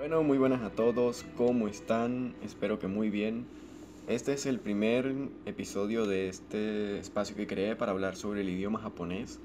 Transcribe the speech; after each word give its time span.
Bueno, 0.00 0.22
muy 0.22 0.38
buenas 0.38 0.62
a 0.62 0.70
todos, 0.70 1.26
¿cómo 1.36 1.68
están? 1.68 2.34
Espero 2.42 2.78
que 2.78 2.86
muy 2.86 3.10
bien. 3.10 3.44
Este 4.08 4.32
es 4.32 4.46
el 4.46 4.58
primer 4.58 5.14
episodio 5.44 6.06
de 6.06 6.30
este 6.30 6.98
espacio 6.98 7.36
que 7.36 7.46
creé 7.46 7.76
para 7.76 7.92
hablar 7.92 8.16
sobre 8.16 8.40
el 8.40 8.48
idioma 8.48 8.78
japonés, 8.78 9.38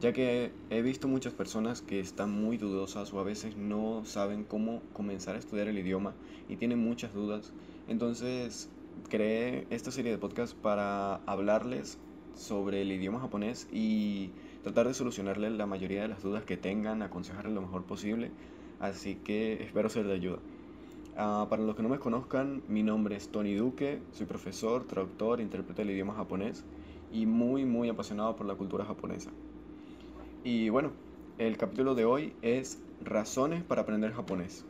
ya 0.00 0.14
que 0.14 0.50
he 0.70 0.80
visto 0.80 1.08
muchas 1.08 1.34
personas 1.34 1.82
que 1.82 2.00
están 2.00 2.30
muy 2.30 2.56
dudosas 2.56 3.12
o 3.12 3.20
a 3.20 3.22
veces 3.22 3.58
no 3.58 4.02
saben 4.06 4.44
cómo 4.44 4.80
comenzar 4.94 5.36
a 5.36 5.40
estudiar 5.40 5.68
el 5.68 5.78
idioma 5.78 6.14
y 6.48 6.56
tienen 6.56 6.78
muchas 6.78 7.12
dudas. 7.12 7.52
Entonces 7.86 8.70
creé 9.10 9.66
esta 9.68 9.90
serie 9.90 10.10
de 10.10 10.16
podcasts 10.16 10.54
para 10.54 11.16
hablarles 11.26 11.98
sobre 12.34 12.80
el 12.80 12.90
idioma 12.92 13.20
japonés 13.20 13.68
y 13.70 14.30
tratar 14.62 14.88
de 14.88 14.94
solucionarles 14.94 15.52
la 15.52 15.66
mayoría 15.66 16.00
de 16.00 16.08
las 16.08 16.22
dudas 16.22 16.44
que 16.44 16.56
tengan, 16.56 17.02
aconsejarles 17.02 17.52
lo 17.52 17.60
mejor 17.60 17.84
posible. 17.84 18.30
Así 18.80 19.16
que 19.16 19.62
espero 19.62 19.88
ser 19.88 20.06
de 20.06 20.14
ayuda. 20.14 20.38
Ah, 21.16 21.46
para 21.50 21.62
los 21.64 21.74
que 21.74 21.82
no 21.82 21.88
me 21.88 21.98
conozcan, 21.98 22.62
mi 22.68 22.82
nombre 22.82 23.16
es 23.16 23.28
Tony 23.28 23.54
Duque, 23.54 24.00
soy 24.12 24.26
profesor, 24.26 24.84
traductor, 24.84 25.40
intérprete 25.40 25.82
del 25.82 25.90
idioma 25.90 26.14
japonés 26.14 26.64
y 27.12 27.26
muy 27.26 27.64
muy 27.64 27.88
apasionado 27.88 28.36
por 28.36 28.46
la 28.46 28.54
cultura 28.54 28.84
japonesa. 28.84 29.30
Y 30.44 30.68
bueno, 30.68 30.92
el 31.38 31.56
capítulo 31.56 31.96
de 31.96 32.04
hoy 32.04 32.34
es 32.42 32.78
Razones 33.00 33.64
para 33.64 33.82
aprender 33.82 34.12
japonés. 34.12 34.64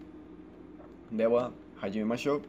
Dewa 1.11 1.53
Hajime 1.81 2.06
Mashou. 2.06 2.41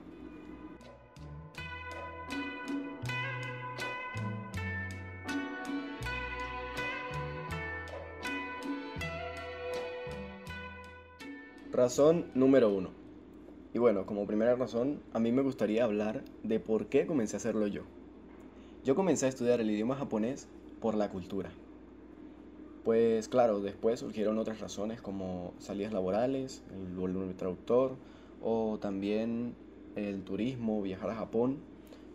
Razón 11.90 12.26
número 12.36 12.70
uno. 12.72 12.92
Y 13.74 13.80
bueno, 13.80 14.06
como 14.06 14.28
primera 14.28 14.56
razón, 14.56 15.00
a 15.12 15.20
mí 15.20 15.32
me 15.32 15.42
gustaría 15.42 15.84
hablar 15.84 16.24
de 16.44 16.60
por 16.60 16.86
qué 16.86 17.08
comencé 17.08 17.36
a 17.36 17.38
hacerlo 17.38 17.66
yo. 17.66 17.82
Yo 18.86 18.94
comencé 18.94 19.26
a 19.26 19.30
estudiar 19.30 19.60
el 19.60 19.72
idioma 19.72 19.96
japonés 19.96 20.48
por 20.82 20.94
la 20.94 21.10
cultura. 21.10 21.50
Pues 22.86 23.28
claro, 23.28 23.60
después 23.60 24.02
surgieron 24.02 24.38
otras 24.38 24.60
razones 24.60 25.02
como 25.02 25.56
salidas 25.58 25.92
laborales, 25.92 26.62
el 26.76 26.96
volumen 26.96 27.36
traductor 27.36 27.96
o 28.40 28.78
también 28.80 29.56
el 29.96 30.22
turismo, 30.22 30.84
viajar 30.84 31.10
a 31.10 31.16
Japón. 31.16 31.58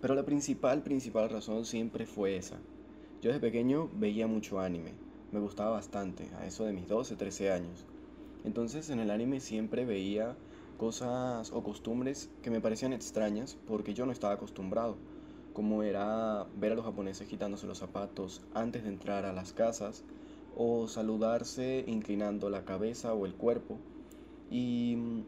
Pero 0.01 0.15
la 0.15 0.25
principal, 0.25 0.85
principal 0.85 1.31
razón 1.31 1.65
siempre 1.65 2.07
fue 2.07 2.37
esa. 2.37 2.59
Yo 3.23 3.31
desde 3.31 3.41
pequeño 3.41 3.91
veía 3.97 4.29
mucho 4.29 4.61
anime, 4.61 4.93
me 5.33 5.41
gustaba 5.41 5.71
bastante, 5.71 6.31
a 6.39 6.47
eso 6.47 6.65
de 6.65 6.73
mis 6.73 6.87
12, 6.87 7.17
13 7.17 7.51
años. 7.51 7.85
Entonces 8.45 8.91
en 8.91 9.01
el 9.01 9.11
anime 9.11 9.41
siempre 9.41 9.85
veía 9.85 10.37
cosas 10.77 11.53
o 11.53 11.63
costumbres 11.63 12.29
que 12.43 12.51
me 12.51 12.61
parecían 12.61 12.93
extrañas 12.93 13.57
porque 13.67 13.95
yo 13.95 14.07
no 14.07 14.13
estaba 14.13 14.35
acostumbrado, 14.35 14.97
como 15.53 15.83
era 15.83 16.47
ver 16.55 16.73
a 16.73 16.75
los 16.75 16.85
japoneses 16.85 17.29
quitándose 17.29 17.67
los 17.67 17.79
zapatos 17.79 18.43
antes 18.53 18.83
de 18.83 18.91
entrar 18.91 19.25
a 19.25 19.33
las 19.33 19.53
casas 19.53 20.05
o 20.57 20.87
saludarse 20.89 21.85
inclinando 21.87 22.51
la 22.51 22.65
cabeza 22.65 23.15
o 23.15 23.27
el 23.27 23.35
cuerpo. 23.35 23.79
Y 24.51 24.97
mm, 24.97 25.21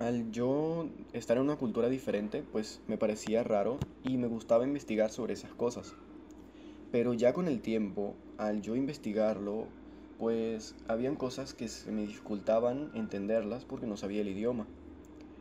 al 0.00 0.30
yo 0.32 0.88
estar 1.12 1.36
en 1.36 1.44
una 1.44 1.56
cultura 1.56 1.88
diferente, 1.88 2.42
pues 2.52 2.80
me 2.86 2.98
parecía 2.98 3.42
raro 3.42 3.78
y 4.02 4.18
me 4.18 4.26
gustaba 4.26 4.64
investigar 4.64 5.10
sobre 5.10 5.34
esas 5.34 5.54
cosas. 5.54 5.94
Pero 6.90 7.14
ya 7.14 7.32
con 7.32 7.48
el 7.48 7.60
tiempo, 7.62 8.14
al 8.36 8.62
yo 8.62 8.76
investigarlo, 8.76 9.66
pues 10.22 10.76
habían 10.86 11.16
cosas 11.16 11.52
que 11.52 11.66
se 11.66 11.90
me 11.90 12.02
dificultaban 12.02 12.92
entenderlas 12.94 13.64
porque 13.64 13.88
no 13.88 13.96
sabía 13.96 14.20
el 14.20 14.28
idioma. 14.28 14.68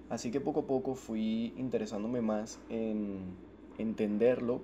Así 0.10 0.32
que 0.32 0.42
poco 0.42 0.62
a 0.62 0.66
poco 0.66 0.96
fui 0.96 1.54
interesándome 1.56 2.22
más 2.22 2.58
en 2.68 3.20
entenderlo, 3.78 4.64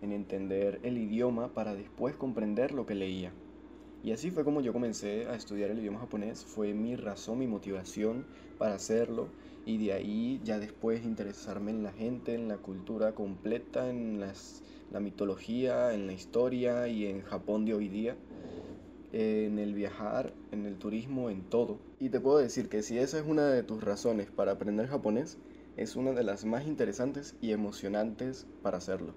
en 0.00 0.12
entender 0.12 0.80
el 0.82 0.96
idioma 0.96 1.52
para 1.52 1.74
después 1.74 2.16
comprender 2.16 2.72
lo 2.72 2.86
que 2.86 2.94
leía. 2.94 3.34
Y 4.02 4.12
así 4.12 4.30
fue 4.30 4.44
como 4.44 4.62
yo 4.62 4.72
comencé 4.72 5.26
a 5.26 5.34
estudiar 5.34 5.70
el 5.70 5.80
idioma 5.80 6.00
japonés, 6.00 6.42
fue 6.42 6.72
mi 6.72 6.96
razón, 6.96 7.40
mi 7.40 7.46
motivación 7.46 8.24
para 8.56 8.76
hacerlo 8.76 9.28
y 9.66 9.76
de 9.76 9.92
ahí 9.92 10.40
ya 10.42 10.58
después 10.58 11.04
interesarme 11.04 11.70
en 11.70 11.82
la 11.82 11.92
gente, 11.92 12.32
en 12.32 12.48
la 12.48 12.56
cultura 12.56 13.14
completa, 13.14 13.90
en 13.90 14.20
las, 14.20 14.62
la 14.90 15.00
mitología, 15.00 15.92
en 15.92 16.06
la 16.06 16.14
historia 16.14 16.88
y 16.88 17.04
en 17.04 17.20
Japón 17.20 17.66
de 17.66 17.74
hoy 17.74 17.88
día 17.90 18.16
en 19.12 19.58
el 19.58 19.74
viajar, 19.74 20.32
en 20.52 20.66
el 20.66 20.76
turismo, 20.76 21.30
en 21.30 21.42
todo. 21.42 21.78
Y 21.98 22.10
te 22.10 22.20
puedo 22.20 22.38
decir 22.38 22.68
que 22.68 22.82
si 22.82 22.98
esa 22.98 23.18
es 23.18 23.26
una 23.26 23.46
de 23.46 23.62
tus 23.62 23.82
razones 23.82 24.30
para 24.30 24.52
aprender 24.52 24.86
japonés, 24.86 25.38
es 25.76 25.96
una 25.96 26.12
de 26.12 26.24
las 26.24 26.44
más 26.44 26.66
interesantes 26.66 27.36
y 27.40 27.52
emocionantes 27.52 28.46
para 28.62 28.78
hacerlo. 28.78 29.14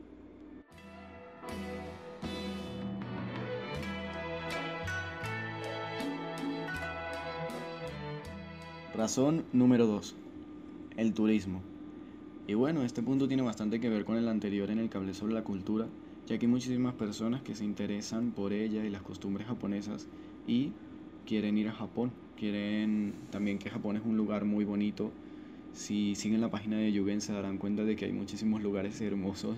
Razón 8.95 9.45
número 9.51 9.87
2. 9.87 10.15
El 10.97 11.13
turismo. 11.13 11.61
Y 12.45 12.53
bueno, 12.53 12.83
este 12.83 13.01
punto 13.01 13.27
tiene 13.27 13.41
bastante 13.41 13.79
que 13.79 13.89
ver 13.89 14.05
con 14.05 14.17
el 14.17 14.27
anterior 14.27 14.69
en 14.69 14.79
el 14.79 14.89
que 14.89 14.97
hablé 14.97 15.13
sobre 15.13 15.33
la 15.33 15.43
cultura 15.43 15.87
ya 16.27 16.37
que 16.37 16.45
hay 16.45 16.51
muchísimas 16.51 16.93
personas 16.95 17.41
que 17.41 17.55
se 17.55 17.65
interesan 17.65 18.31
por 18.31 18.53
ella 18.53 18.85
y 18.85 18.89
las 18.89 19.01
costumbres 19.01 19.47
japonesas 19.47 20.07
y 20.47 20.71
quieren 21.25 21.57
ir 21.57 21.67
a 21.67 21.73
Japón, 21.73 22.11
quieren 22.37 23.13
también 23.31 23.59
que 23.59 23.69
Japón 23.69 23.97
es 23.97 24.03
un 24.05 24.17
lugar 24.17 24.45
muy 24.45 24.65
bonito. 24.65 25.11
Si 25.73 26.15
siguen 26.15 26.41
la 26.41 26.49
página 26.49 26.77
de 26.77 26.91
Yugen 26.91 27.21
se 27.21 27.33
darán 27.33 27.57
cuenta 27.57 27.83
de 27.83 27.95
que 27.95 28.05
hay 28.05 28.13
muchísimos 28.13 28.61
lugares 28.61 29.01
hermosos 29.01 29.57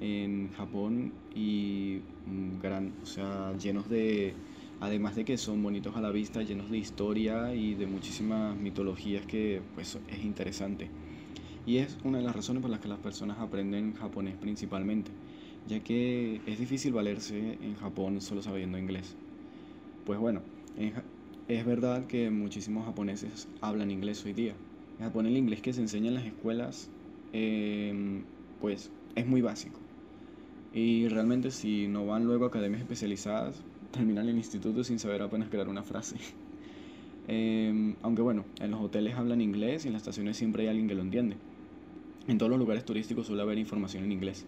en 0.00 0.50
Japón 0.52 1.12
y 1.34 1.98
mm, 2.26 2.60
gran, 2.62 2.92
o 3.02 3.06
sea, 3.06 3.56
llenos 3.58 3.88
de 3.88 4.34
además 4.80 5.14
de 5.14 5.24
que 5.24 5.36
son 5.36 5.62
bonitos 5.62 5.94
a 5.96 6.00
la 6.00 6.10
vista, 6.10 6.42
llenos 6.42 6.70
de 6.70 6.78
historia 6.78 7.54
y 7.54 7.74
de 7.74 7.86
muchísimas 7.86 8.56
mitologías 8.56 9.26
que 9.26 9.60
pues 9.74 9.98
es 10.08 10.24
interesante. 10.24 10.88
Y 11.66 11.76
es 11.76 11.98
una 12.02 12.18
de 12.18 12.24
las 12.24 12.34
razones 12.34 12.62
por 12.62 12.70
las 12.70 12.80
que 12.80 12.88
las 12.88 12.98
personas 12.98 13.38
aprenden 13.38 13.94
japonés 13.94 14.36
principalmente 14.36 15.10
ya 15.70 15.78
que 15.80 16.40
es 16.46 16.58
difícil 16.58 16.92
valerse 16.92 17.56
en 17.62 17.76
Japón 17.76 18.20
solo 18.20 18.42
sabiendo 18.42 18.76
inglés. 18.76 19.14
Pues 20.04 20.18
bueno, 20.18 20.42
es 21.46 21.64
verdad 21.64 22.06
que 22.08 22.28
muchísimos 22.28 22.84
japoneses 22.84 23.46
hablan 23.60 23.92
inglés 23.92 24.24
hoy 24.26 24.32
día. 24.32 24.54
En 24.98 25.06
Japón 25.06 25.26
el 25.26 25.36
inglés 25.36 25.62
que 25.62 25.72
se 25.72 25.80
enseña 25.80 26.08
en 26.08 26.14
las 26.14 26.26
escuelas, 26.26 26.88
em, 27.32 28.24
pues 28.60 28.90
es 29.14 29.26
muy 29.26 29.42
básico. 29.42 29.78
Y 30.74 31.06
realmente 31.06 31.52
si 31.52 31.86
no 31.86 32.04
van 32.04 32.24
luego 32.24 32.46
a 32.46 32.48
academias 32.48 32.82
especializadas, 32.82 33.54
terminan 33.92 34.28
el 34.28 34.36
instituto 34.36 34.82
sin 34.82 34.98
saber 34.98 35.22
apenas 35.22 35.48
crear 35.50 35.68
una 35.68 35.84
frase. 35.84 36.16
Em, 37.28 37.94
aunque 38.02 38.22
bueno, 38.22 38.44
en 38.60 38.72
los 38.72 38.80
hoteles 38.80 39.14
hablan 39.14 39.40
inglés 39.40 39.84
y 39.84 39.88
en 39.88 39.92
las 39.92 40.02
estaciones 40.02 40.36
siempre 40.36 40.64
hay 40.64 40.68
alguien 40.70 40.88
que 40.88 40.96
lo 40.96 41.02
entiende. 41.02 41.36
En 42.26 42.38
todos 42.38 42.50
los 42.50 42.58
lugares 42.58 42.84
turísticos 42.84 43.28
suele 43.28 43.42
haber 43.42 43.58
información 43.58 44.02
en 44.02 44.10
inglés. 44.10 44.46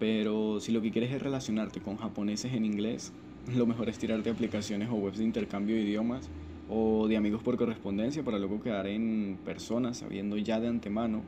Pero 0.00 0.60
si 0.60 0.72
lo 0.72 0.80
que 0.80 0.90
quieres 0.90 1.12
es 1.12 1.20
relacionarte 1.20 1.82
con 1.82 1.98
japoneses 1.98 2.54
en 2.54 2.64
inglés, 2.64 3.12
lo 3.54 3.66
mejor 3.66 3.90
es 3.90 3.98
tirarte 3.98 4.30
aplicaciones 4.30 4.88
o 4.88 4.94
webs 4.94 5.18
de 5.18 5.24
intercambio 5.24 5.76
de 5.76 5.82
idiomas 5.82 6.30
o 6.68 7.06
de 7.06 7.18
amigos 7.18 7.42
por 7.42 7.58
correspondencia 7.58 8.24
para 8.24 8.38
luego 8.38 8.60
quedar 8.60 8.86
en 8.86 9.38
personas 9.44 9.98
sabiendo 9.98 10.38
ya 10.38 10.58
de 10.58 10.68
antemano 10.68 11.22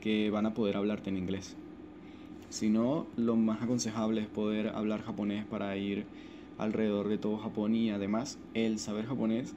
que 0.00 0.28
van 0.30 0.44
a 0.44 0.54
poder 0.54 0.76
hablarte 0.76 1.08
en 1.08 1.18
inglés. 1.18 1.56
Si 2.48 2.68
no, 2.68 3.06
lo 3.14 3.36
más 3.36 3.62
aconsejable 3.62 4.22
es 4.22 4.28
poder 4.28 4.68
hablar 4.68 5.02
japonés 5.02 5.44
para 5.46 5.76
ir 5.76 6.04
alrededor 6.58 7.08
de 7.08 7.18
todo 7.18 7.38
Japón 7.38 7.76
y 7.76 7.90
además 7.90 8.38
el 8.54 8.80
saber 8.80 9.06
japonés 9.06 9.54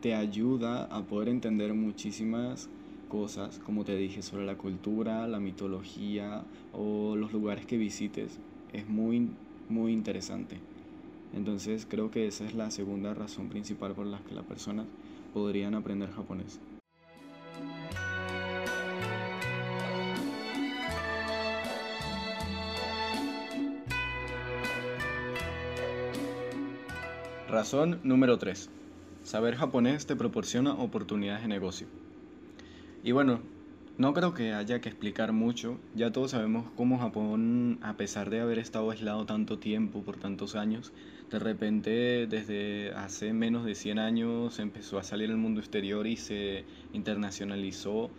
te 0.00 0.14
ayuda 0.14 0.84
a 0.84 1.02
poder 1.06 1.28
entender 1.28 1.74
muchísimas 1.74 2.70
cosas, 3.08 3.58
como 3.58 3.84
te 3.84 3.96
dije, 3.96 4.22
sobre 4.22 4.44
la 4.44 4.56
cultura, 4.56 5.26
la 5.26 5.40
mitología 5.40 6.44
o 6.72 7.16
los 7.16 7.32
lugares 7.32 7.66
que 7.66 7.76
visites, 7.76 8.38
es 8.72 8.88
muy, 8.88 9.30
muy 9.68 9.92
interesante. 9.92 10.58
Entonces 11.34 11.86
creo 11.88 12.10
que 12.10 12.26
esa 12.26 12.44
es 12.44 12.54
la 12.54 12.70
segunda 12.70 13.14
razón 13.14 13.48
principal 13.48 13.92
por 13.94 14.06
la 14.06 14.20
que 14.20 14.34
las 14.34 14.44
personas 14.44 14.86
podrían 15.34 15.74
aprender 15.74 16.10
japonés. 16.10 16.60
Razón 27.48 28.00
número 28.02 28.38
3. 28.38 28.68
Saber 29.22 29.56
japonés 29.56 30.06
te 30.06 30.14
proporciona 30.14 30.74
oportunidades 30.74 31.42
de 31.42 31.48
negocio. 31.48 31.86
Y 33.06 33.12
bueno, 33.12 33.38
No 33.98 34.12
creo 34.14 34.34
que 34.34 34.52
haya 34.52 34.80
que 34.80 34.88
explicar 34.88 35.32
mucho, 35.32 35.78
ya 35.94 36.10
todos 36.10 36.32
sabemos 36.32 36.66
cómo 36.76 36.98
Japón, 36.98 37.78
a 37.80 37.96
pesar 37.96 38.30
de 38.30 38.40
haber 38.40 38.58
estado 38.58 38.90
aislado 38.90 39.24
tanto 39.26 39.60
tiempo, 39.60 40.02
por 40.02 40.16
tantos 40.16 40.56
años, 40.56 40.92
de 41.30 41.38
repente 41.38 42.26
desde 42.26 42.92
hace 42.94 43.32
menos 43.32 43.64
de 43.64 43.76
100 43.76 44.00
años 44.00 44.58
empezó 44.58 44.98
a 44.98 45.04
salir 45.04 45.30
al 45.30 45.36
mundo 45.36 45.60
exterior 45.60 46.04
y 46.08 46.16
se 46.16 46.64
internacionalizó, 46.92 48.10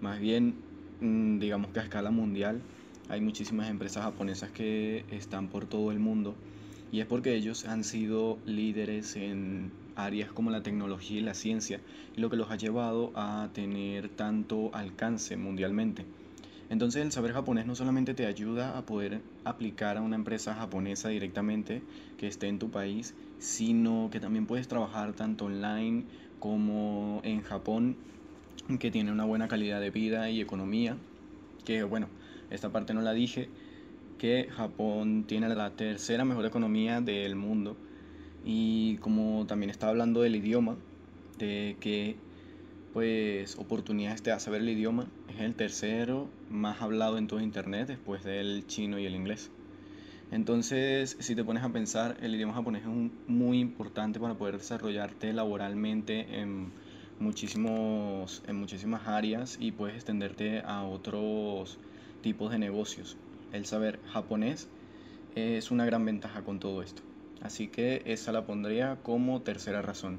más 0.00 0.20
bien 0.20 0.54
mm, 1.00 1.40
digamos 1.40 1.72
que 1.72 1.80
a 1.80 1.82
escala 1.82 2.12
mundial. 2.12 2.60
Hay 3.08 3.20
muchísimas 3.20 3.68
empresas 3.68 4.04
japonesas 4.04 4.52
que 4.52 5.04
están 5.10 5.48
por 5.48 5.66
todo 5.66 5.90
el 5.90 5.98
mundo 5.98 6.36
y 6.90 7.00
es 7.00 7.06
porque 7.06 7.34
ellos 7.34 7.66
han 7.66 7.84
sido 7.84 8.38
líderes 8.46 9.16
en 9.16 9.70
áreas 9.94 10.30
como 10.32 10.50
la 10.50 10.62
tecnología 10.62 11.18
y 11.18 11.22
la 11.22 11.34
ciencia, 11.34 11.80
y 12.16 12.20
lo 12.20 12.30
que 12.30 12.36
los 12.36 12.50
ha 12.50 12.56
llevado 12.56 13.12
a 13.14 13.50
tener 13.52 14.08
tanto 14.08 14.70
alcance 14.74 15.36
mundialmente. 15.36 16.04
Entonces 16.70 17.02
el 17.02 17.12
saber 17.12 17.32
japonés 17.32 17.66
no 17.66 17.74
solamente 17.74 18.14
te 18.14 18.26
ayuda 18.26 18.76
a 18.76 18.82
poder 18.82 19.20
aplicar 19.44 19.96
a 19.96 20.02
una 20.02 20.16
empresa 20.16 20.54
japonesa 20.54 21.08
directamente 21.08 21.82
que 22.18 22.26
esté 22.26 22.48
en 22.48 22.58
tu 22.58 22.70
país, 22.70 23.14
sino 23.38 24.08
que 24.12 24.20
también 24.20 24.46
puedes 24.46 24.68
trabajar 24.68 25.14
tanto 25.14 25.46
online 25.46 26.04
como 26.38 27.20
en 27.24 27.42
Japón, 27.42 27.96
que 28.78 28.90
tiene 28.90 29.10
una 29.10 29.24
buena 29.24 29.48
calidad 29.48 29.80
de 29.80 29.90
vida 29.90 30.28
y 30.28 30.40
economía, 30.40 30.96
que 31.64 31.82
bueno, 31.84 32.08
esta 32.50 32.70
parte 32.70 32.92
no 32.92 33.00
la 33.00 33.14
dije, 33.14 33.48
que 34.18 34.48
Japón 34.50 35.24
tiene 35.26 35.48
la 35.48 35.70
tercera 35.70 36.24
mejor 36.24 36.44
economía 36.44 37.00
del 37.00 37.36
mundo 37.36 37.76
y 38.44 38.96
como 38.98 39.46
también 39.46 39.70
estaba 39.70 39.90
hablando 39.90 40.22
del 40.22 40.36
idioma, 40.36 40.76
de 41.38 41.76
que 41.80 42.16
pues 42.92 43.56
oportunidades 43.58 44.22
te 44.22 44.30
da 44.30 44.40
saber 44.40 44.62
el 44.62 44.70
idioma, 44.70 45.06
es 45.28 45.40
el 45.40 45.54
tercero 45.54 46.28
más 46.50 46.82
hablado 46.82 47.18
en 47.18 47.26
todo 47.26 47.40
internet 47.40 47.86
después 47.86 48.24
del 48.24 48.66
chino 48.66 48.98
y 48.98 49.06
el 49.06 49.14
inglés. 49.14 49.50
Entonces, 50.30 51.16
si 51.20 51.34
te 51.34 51.44
pones 51.44 51.62
a 51.62 51.70
pensar, 51.70 52.16
el 52.20 52.34
idioma 52.34 52.52
japonés 52.52 52.82
es 52.82 53.10
muy 53.28 53.60
importante 53.60 54.20
para 54.20 54.34
poder 54.34 54.58
desarrollarte 54.58 55.32
laboralmente 55.32 56.40
en, 56.40 56.70
muchísimos, 57.18 58.42
en 58.46 58.56
muchísimas 58.56 59.06
áreas 59.06 59.56
y 59.60 59.72
puedes 59.72 59.96
extenderte 59.96 60.60
a 60.60 60.82
otros 60.82 61.78
tipos 62.20 62.50
de 62.50 62.58
negocios. 62.58 63.16
El 63.52 63.64
saber 63.64 63.98
japonés 64.12 64.68
es 65.34 65.70
una 65.70 65.86
gran 65.86 66.04
ventaja 66.04 66.42
con 66.42 66.58
todo 66.58 66.82
esto. 66.82 67.02
Así 67.40 67.68
que 67.68 68.02
esa 68.04 68.30
la 68.32 68.44
pondría 68.44 68.98
como 69.02 69.40
tercera 69.40 69.80
razón. 69.80 70.18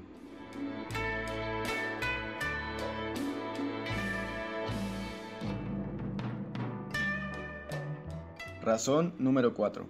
Razón 8.64 9.14
número 9.20 9.54
4. 9.54 9.86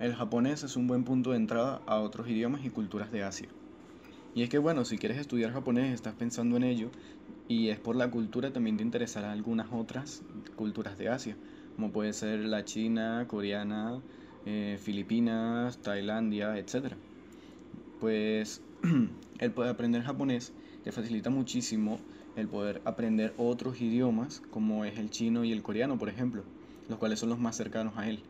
El 0.00 0.14
japonés 0.14 0.62
es 0.62 0.76
un 0.76 0.86
buen 0.86 1.04
punto 1.04 1.30
de 1.30 1.36
entrada 1.36 1.80
a 1.86 2.00
otros 2.00 2.28
idiomas 2.28 2.64
y 2.64 2.70
culturas 2.70 3.10
de 3.12 3.22
Asia. 3.22 3.48
Y 4.34 4.42
es 4.42 4.48
que 4.48 4.58
bueno, 4.58 4.84
si 4.84 4.98
quieres 4.98 5.18
estudiar 5.18 5.52
japonés, 5.52 5.94
estás 5.94 6.14
pensando 6.14 6.56
en 6.56 6.64
ello, 6.64 6.90
y 7.48 7.68
es 7.68 7.78
por 7.78 7.96
la 7.96 8.10
cultura, 8.10 8.52
también 8.52 8.76
te 8.76 8.82
interesarán 8.82 9.30
algunas 9.30 9.68
otras 9.72 10.22
culturas 10.56 10.98
de 10.98 11.08
Asia, 11.08 11.36
como 11.74 11.90
puede 11.90 12.12
ser 12.12 12.40
la 12.40 12.64
china, 12.64 13.26
coreana, 13.28 14.00
eh, 14.46 14.78
Filipinas, 14.80 15.78
Tailandia, 15.78 16.58
etc. 16.58 16.94
Pues 18.00 18.62
el 19.38 19.50
poder 19.52 19.70
aprender 19.70 20.02
japonés 20.02 20.52
te 20.82 20.92
facilita 20.92 21.30
muchísimo 21.30 21.98
el 22.36 22.48
poder 22.48 22.82
aprender 22.84 23.32
otros 23.36 23.80
idiomas 23.80 24.42
como 24.50 24.84
es 24.84 24.98
el 24.98 25.10
chino 25.10 25.44
y 25.44 25.52
el 25.52 25.62
coreano, 25.62 25.98
por 25.98 26.08
ejemplo, 26.08 26.42
los 26.88 26.98
cuales 26.98 27.18
son 27.18 27.28
los 27.28 27.38
más 27.38 27.56
cercanos 27.56 27.96
a 27.96 28.08
él. 28.08 28.20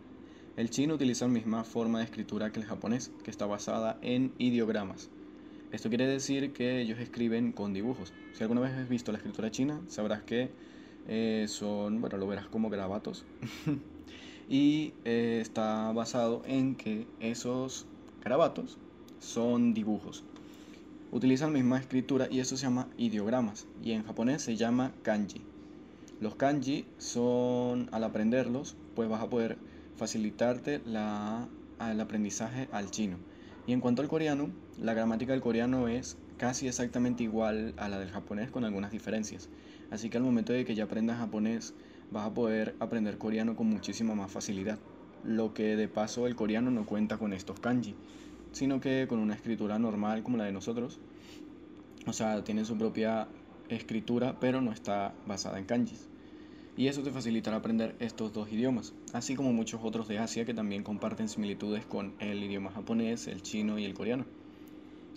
El 0.56 0.70
chino 0.70 0.94
utiliza 0.94 1.26
la 1.26 1.32
misma 1.32 1.64
forma 1.64 1.98
de 1.98 2.04
escritura 2.04 2.52
que 2.52 2.60
el 2.60 2.66
japonés, 2.66 3.10
que 3.24 3.30
está 3.30 3.46
basada 3.46 3.98
en 4.02 4.32
ideogramas. 4.38 5.10
Esto 5.72 5.88
quiere 5.88 6.06
decir 6.06 6.52
que 6.52 6.80
ellos 6.80 7.00
escriben 7.00 7.50
con 7.50 7.72
dibujos. 7.72 8.12
Si 8.32 8.42
alguna 8.44 8.60
vez 8.60 8.72
has 8.74 8.88
visto 8.88 9.10
la 9.10 9.18
escritura 9.18 9.50
china, 9.50 9.80
sabrás 9.88 10.22
que 10.22 10.50
eh, 11.08 11.46
son, 11.48 12.00
bueno, 12.00 12.16
lo 12.16 12.26
verás 12.26 12.46
como 12.46 12.70
grabatos. 12.70 13.24
y 14.48 14.92
eh, 15.04 15.38
está 15.40 15.92
basado 15.92 16.42
en 16.46 16.74
que 16.74 17.06
esos 17.20 17.86
garabatos 18.22 18.78
son 19.20 19.74
dibujos. 19.74 20.24
Utilizan 21.12 21.52
la 21.52 21.58
misma 21.58 21.78
escritura 21.78 22.26
y 22.30 22.40
eso 22.40 22.56
se 22.56 22.64
llama 22.64 22.88
ideogramas 22.98 23.66
y 23.82 23.92
en 23.92 24.04
japonés 24.04 24.42
se 24.42 24.56
llama 24.56 24.92
kanji. 25.02 25.42
Los 26.20 26.34
kanji 26.34 26.86
son, 26.98 27.88
al 27.92 28.04
aprenderlos, 28.04 28.76
pues 28.94 29.08
vas 29.08 29.22
a 29.22 29.30
poder 29.30 29.58
facilitarte 29.96 30.80
la, 30.84 31.46
el 31.80 32.00
aprendizaje 32.00 32.68
al 32.72 32.90
chino. 32.90 33.16
Y 33.66 33.72
en 33.72 33.80
cuanto 33.80 34.02
al 34.02 34.08
coreano, 34.08 34.50
la 34.80 34.94
gramática 34.94 35.32
del 35.32 35.40
coreano 35.40 35.88
es 35.88 36.16
casi 36.36 36.66
exactamente 36.66 37.22
igual 37.22 37.74
a 37.76 37.88
la 37.88 37.98
del 37.98 38.10
japonés 38.10 38.50
con 38.50 38.64
algunas 38.64 38.90
diferencias. 38.90 39.48
Así 39.90 40.10
que 40.10 40.16
al 40.16 40.24
momento 40.24 40.52
de 40.52 40.64
que 40.64 40.74
ya 40.74 40.84
aprendas 40.84 41.18
japonés, 41.18 41.74
vas 42.10 42.26
a 42.26 42.34
poder 42.34 42.74
aprender 42.78 43.18
coreano 43.18 43.56
con 43.56 43.68
muchísima 43.68 44.14
más 44.14 44.30
facilidad. 44.30 44.78
Lo 45.24 45.54
que 45.54 45.76
de 45.76 45.88
paso 45.88 46.26
el 46.26 46.36
coreano 46.36 46.70
no 46.70 46.86
cuenta 46.86 47.18
con 47.18 47.32
estos 47.32 47.60
kanji, 47.60 47.94
sino 48.52 48.80
que 48.80 49.06
con 49.08 49.18
una 49.18 49.34
escritura 49.34 49.78
normal 49.78 50.22
como 50.22 50.36
la 50.36 50.44
de 50.44 50.52
nosotros. 50.52 51.00
O 52.06 52.12
sea, 52.12 52.44
tiene 52.44 52.64
su 52.64 52.76
propia 52.76 53.28
escritura, 53.68 54.38
pero 54.40 54.60
no 54.60 54.72
está 54.72 55.14
basada 55.26 55.58
en 55.58 55.64
kanjis. 55.64 56.08
Y 56.76 56.88
eso 56.88 57.02
te 57.02 57.12
facilitará 57.12 57.58
aprender 57.58 57.94
estos 58.00 58.32
dos 58.32 58.52
idiomas, 58.52 58.94
así 59.12 59.36
como 59.36 59.52
muchos 59.52 59.80
otros 59.84 60.08
de 60.08 60.18
Asia 60.18 60.44
que 60.44 60.54
también 60.54 60.82
comparten 60.82 61.28
similitudes 61.28 61.86
con 61.86 62.14
el 62.18 62.42
idioma 62.42 62.72
japonés, 62.72 63.28
el 63.28 63.42
chino 63.42 63.78
y 63.78 63.84
el 63.84 63.94
coreano. 63.94 64.24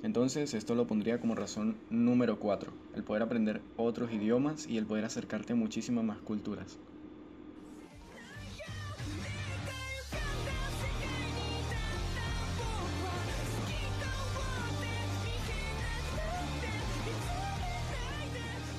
Entonces 0.04 0.54
esto 0.54 0.76
lo 0.76 0.86
pondría 0.86 1.20
como 1.20 1.34
razón 1.34 1.76
número 1.90 2.40
4, 2.40 2.72
el 2.96 3.04
poder 3.04 3.24
aprender 3.24 3.62
otros 3.78 4.14
idiomas 4.14 4.68
y 4.68 4.78
el 4.78 4.86
poder 4.86 5.06
acercarte 5.06 5.54
a 5.54 5.56
muchísimas 5.56 6.04
más 6.04 6.20
culturas. 6.20 6.78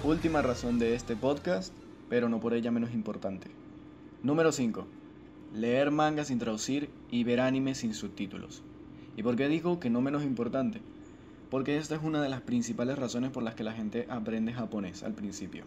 Última 0.04 0.40
razón 0.40 0.78
de 0.78 0.94
este 0.94 1.16
podcast, 1.16 1.74
pero 2.08 2.28
no 2.28 2.38
por 2.38 2.54
ella 2.54 2.70
menos 2.70 2.94
importante. 2.94 3.50
Número 4.22 4.52
5. 4.52 4.86
Leer 5.52 5.90
mangas 5.90 6.28
sin 6.28 6.38
traducir 6.38 6.88
y 7.10 7.24
ver 7.24 7.40
animes 7.40 7.78
sin 7.78 7.92
subtítulos. 7.92 8.62
¿Y 9.16 9.24
por 9.24 9.34
qué 9.34 9.48
digo 9.48 9.80
que 9.80 9.90
no 9.90 10.00
menos 10.00 10.22
importante? 10.22 10.80
Porque 11.50 11.76
esta 11.78 11.94
es 11.94 12.02
una 12.02 12.22
de 12.22 12.28
las 12.28 12.42
principales 12.42 12.98
razones 12.98 13.30
por 13.30 13.42
las 13.42 13.54
que 13.54 13.64
la 13.64 13.72
gente 13.72 14.06
aprende 14.08 14.52
japonés 14.52 15.02
al 15.02 15.14
principio. 15.14 15.64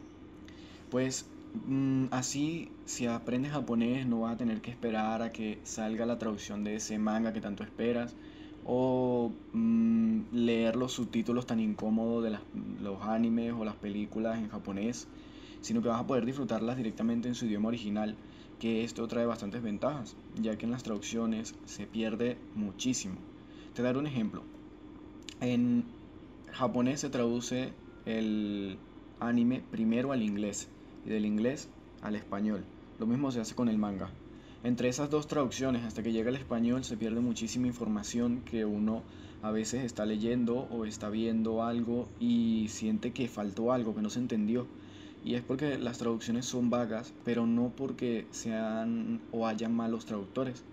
Pues 0.89 1.25
mm, 1.67 2.05
así, 2.11 2.69
si 2.85 3.07
aprendes 3.07 3.51
japonés 3.51 4.05
no 4.05 4.21
vas 4.21 4.35
a 4.35 4.37
tener 4.37 4.61
que 4.61 4.71
esperar 4.71 5.21
a 5.21 5.31
que 5.31 5.59
salga 5.63 6.05
la 6.05 6.19
traducción 6.19 6.63
de 6.63 6.75
ese 6.75 6.99
manga 6.99 7.33
que 7.33 7.41
tanto 7.41 7.63
esperas 7.63 8.13
o 8.65 9.31
mm, 9.53 10.21
leer 10.33 10.75
los 10.75 10.93
subtítulos 10.93 11.45
tan 11.45 11.59
incómodos 11.59 12.23
de 12.23 12.37
los 12.81 13.01
animes 13.01 13.53
o 13.53 13.65
las 13.65 13.75
películas 13.75 14.37
en 14.37 14.49
japonés, 14.49 15.07
sino 15.61 15.81
que 15.81 15.89
vas 15.89 16.01
a 16.01 16.07
poder 16.07 16.25
disfrutarlas 16.25 16.77
directamente 16.77 17.27
en 17.27 17.35
su 17.35 17.45
idioma 17.45 17.69
original, 17.69 18.15
que 18.59 18.83
esto 18.83 19.07
trae 19.07 19.25
bastantes 19.25 19.63
ventajas, 19.63 20.15
ya 20.41 20.57
que 20.57 20.65
en 20.65 20.71
las 20.71 20.83
traducciones 20.83 21.55
se 21.65 21.87
pierde 21.87 22.37
muchísimo. 22.55 23.15
Te 23.73 23.81
daré 23.81 23.97
un 23.97 24.07
ejemplo. 24.07 24.43
En 25.41 25.85
japonés 26.51 26.99
se 26.99 27.09
traduce 27.09 27.73
el 28.05 28.77
anime 29.19 29.63
primero 29.71 30.11
al 30.11 30.21
inglés 30.21 30.67
y 31.03 31.09
del 31.09 31.25
inglés 31.25 31.67
al 32.03 32.15
español. 32.15 32.63
Lo 32.99 33.07
mismo 33.07 33.31
se 33.31 33.41
hace 33.41 33.55
con 33.55 33.67
el 33.67 33.79
manga. 33.79 34.11
Entre 34.63 34.87
esas 34.87 35.09
dos 35.09 35.25
traducciones, 35.25 35.83
hasta 35.83 36.03
que 36.03 36.11
llega 36.11 36.29
al 36.29 36.35
español, 36.35 36.83
se 36.83 36.95
pierde 36.95 37.21
muchísima 37.21 37.65
información 37.65 38.41
que 38.45 38.65
uno 38.65 39.01
a 39.41 39.49
veces 39.49 39.83
está 39.83 40.05
leyendo 40.05 40.67
o 40.69 40.85
está 40.85 41.09
viendo 41.09 41.63
algo 41.63 42.07
y 42.19 42.67
siente 42.69 43.11
que 43.11 43.27
faltó 43.27 43.71
algo, 43.71 43.95
que 43.95 44.03
no 44.03 44.11
se 44.11 44.19
entendió. 44.19 44.67
Y 45.25 45.33
es 45.33 45.41
porque 45.41 45.79
las 45.79 45.97
traducciones 45.97 46.45
son 46.45 46.69
vagas, 46.69 47.15
pero 47.25 47.47
no 47.47 47.71
porque 47.75 48.27
sean 48.29 49.19
o 49.31 49.47
hayan 49.47 49.73
malos 49.75 50.05
traductores, 50.05 50.63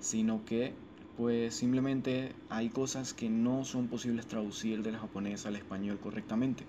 sino 0.00 0.46
que 0.46 0.72
pues 1.16 1.54
simplemente 1.54 2.32
hay 2.48 2.68
cosas 2.70 3.14
que 3.14 3.28
no 3.30 3.64
son 3.64 3.88
posibles 3.88 4.26
traducir 4.26 4.82
del 4.82 4.96
japonés 4.96 5.46
al 5.46 5.56
español 5.56 5.98
correctamente. 6.02 6.64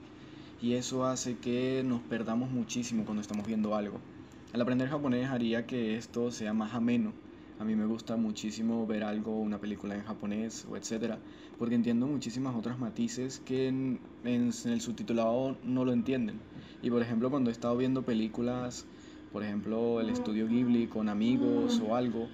Y 0.61 0.73
eso 0.73 1.05
hace 1.05 1.37
que 1.37 1.83
nos 1.85 2.01
perdamos 2.01 2.51
muchísimo 2.51 3.05
cuando 3.05 3.21
estamos 3.21 3.45
viendo 3.45 3.75
algo. 3.75 3.99
Al 4.53 4.61
aprender 4.61 4.87
japonés 4.87 5.29
haría 5.29 5.65
que 5.65 5.97
esto 5.97 6.31
sea 6.31 6.53
más 6.53 6.73
ameno. 6.73 7.11
A 7.59 7.63
mí 7.63 7.75
me 7.75 7.85
gusta 7.85 8.17
muchísimo 8.17 8.85
ver 8.85 9.03
algo, 9.03 9.39
una 9.39 9.59
película 9.59 9.95
en 9.95 10.03
japonés 10.03 10.65
o 10.69 10.77
etcétera, 10.77 11.17
porque 11.57 11.75
entiendo 11.75 12.05
muchísimas 12.05 12.55
otras 12.55 12.77
matices 12.77 13.41
que 13.45 13.67
en, 13.67 13.99
en 14.23 14.51
el 14.65 14.81
subtitulado 14.81 15.57
no 15.63 15.85
lo 15.85 15.93
entienden. 15.93 16.39
Y 16.81 16.89
por 16.89 17.01
ejemplo, 17.01 17.29
cuando 17.29 17.49
he 17.49 17.53
estado 17.53 17.75
viendo 17.77 18.03
películas, 18.03 18.85
por 19.31 19.43
ejemplo, 19.43 19.99
el 19.99 20.09
estudio 20.09 20.47
Ghibli 20.47 20.87
con 20.87 21.09
amigos 21.09 21.81
o 21.85 21.95
algo, 21.95 22.27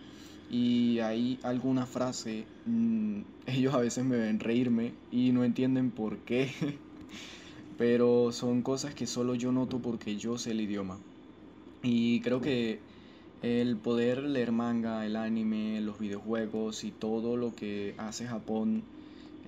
y 0.51 0.99
hay 0.99 1.39
alguna 1.43 1.85
frase, 1.85 2.43
mm, 2.65 3.21
ellos 3.47 3.73
a 3.73 3.79
veces 3.79 4.03
me 4.03 4.17
ven 4.17 4.39
reírme 4.39 4.91
y 5.09 5.31
no 5.31 5.45
entienden 5.45 5.91
por 5.91 6.17
qué, 6.19 6.51
pero 7.77 8.31
son 8.33 8.61
cosas 8.61 8.93
que 8.93 9.07
solo 9.07 9.33
yo 9.35 9.51
noto 9.53 9.79
porque 9.79 10.17
yo 10.17 10.37
sé 10.37 10.51
el 10.51 10.61
idioma. 10.61 10.97
Y 11.83 12.19
creo 12.19 12.41
que 12.41 12.79
el 13.41 13.77
poder 13.77 14.23
leer 14.23 14.51
manga, 14.51 15.05
el 15.05 15.15
anime, 15.15 15.79
los 15.81 15.99
videojuegos 15.99 16.83
y 16.83 16.91
todo 16.91 17.37
lo 17.37 17.55
que 17.55 17.95
hace 17.97 18.27
Japón 18.27 18.83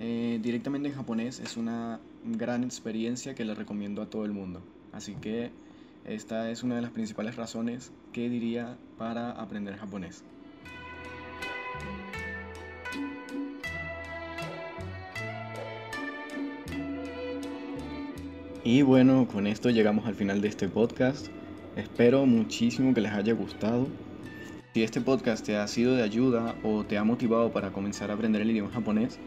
eh, 0.00 0.40
directamente 0.42 0.88
en 0.88 0.94
japonés 0.94 1.38
es 1.38 1.56
una 1.56 2.00
gran 2.24 2.64
experiencia 2.64 3.34
que 3.34 3.44
le 3.44 3.54
recomiendo 3.54 4.02
a 4.02 4.06
todo 4.06 4.24
el 4.24 4.32
mundo. 4.32 4.60
Así 4.92 5.14
que 5.14 5.50
esta 6.04 6.50
es 6.50 6.62
una 6.62 6.76
de 6.76 6.82
las 6.82 6.90
principales 6.90 7.36
razones 7.36 7.92
que 8.12 8.28
diría 8.28 8.76
para 8.96 9.30
aprender 9.30 9.76
japonés. 9.76 10.24
Y 18.66 18.80
bueno, 18.80 19.28
con 19.28 19.46
esto 19.46 19.68
llegamos 19.68 20.06
al 20.06 20.14
final 20.14 20.40
de 20.40 20.48
este 20.48 20.68
podcast. 20.68 21.26
Espero 21.76 22.24
muchísimo 22.24 22.94
que 22.94 23.02
les 23.02 23.12
haya 23.12 23.34
gustado. 23.34 23.88
Si 24.72 24.82
este 24.82 25.02
podcast 25.02 25.44
te 25.44 25.58
ha 25.58 25.68
sido 25.68 25.94
de 25.94 26.02
ayuda 26.02 26.54
o 26.62 26.82
te 26.82 26.96
ha 26.96 27.04
motivado 27.04 27.52
para 27.52 27.72
comenzar 27.72 28.10
a 28.10 28.14
aprender 28.14 28.40
el 28.40 28.50
idioma 28.50 28.70
japonés, 28.70 29.18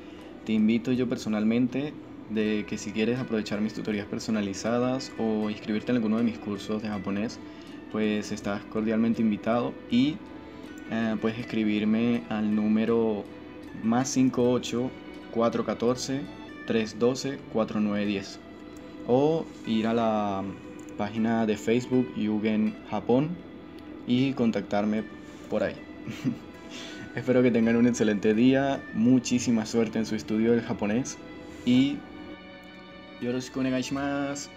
te 0.43 0.53
invito 0.53 0.91
yo 0.91 1.07
personalmente 1.07 1.93
de 2.31 2.65
que 2.67 2.79
si 2.79 2.91
quieres 2.91 3.19
aprovechar 3.19 3.61
mis 3.61 3.75
tutorías 3.75 4.07
personalizadas 4.07 5.11
o 5.19 5.51
inscribirte 5.51 5.91
en 5.91 5.97
alguno 5.97 6.17
de 6.17 6.23
mis 6.23 6.39
cursos 6.39 6.81
de 6.81 6.89
japonés, 6.89 7.39
pues 7.91 8.31
estás 8.31 8.63
cordialmente 8.65 9.21
invitado 9.21 9.71
y 9.91 10.17
eh, 10.89 11.15
puedes 11.21 11.37
escribirme 11.37 12.23
al 12.29 12.55
número 12.55 13.23
más 13.83 14.09
58 14.09 14.89
414 15.31 16.21
312 16.65 17.37
4910 17.53 18.46
o 19.07 19.45
ir 19.65 19.87
a 19.87 19.93
la 19.93 20.43
página 20.97 21.45
de 21.45 21.57
Facebook 21.57 22.13
Yugen 22.15 22.75
Japón 22.89 23.29
y 24.05 24.33
contactarme 24.33 25.03
por 25.49 25.63
ahí. 25.63 25.75
Espero 27.15 27.41
que 27.41 27.49
tengan 27.49 27.75
un 27.77 27.87
excelente 27.87 28.33
día, 28.33 28.83
muchísima 28.93 29.65
suerte 29.65 29.97
en 29.97 30.05
su 30.05 30.15
estudio 30.15 30.51
del 30.51 30.61
japonés 30.61 31.17
y 31.65 31.97
yoroshiku 33.21 33.59
onegai 33.61 33.81
shimasu. 33.81 34.56